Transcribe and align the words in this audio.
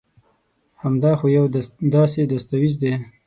هم 0.81 0.93
دا 1.03 1.11
خو 1.19 1.25
يو 1.37 1.45
داسي 1.93 2.21
دستاويز 2.31 2.73
دي 2.81 2.93